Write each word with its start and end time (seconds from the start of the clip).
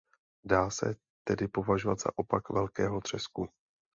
Dá 0.45 0.69
se 0.71 0.95
tedy 1.27 1.47
považovat 1.47 1.99
za 1.99 2.17
opak 2.17 2.49
"velkého 2.49 3.01
třesku". 3.01 3.47